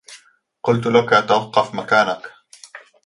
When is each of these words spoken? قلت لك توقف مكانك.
قلت 0.63 0.87
لك 0.87 1.25
توقف 1.29 1.75
مكانك. 1.75 2.31